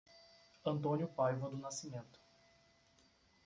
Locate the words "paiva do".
1.07-1.57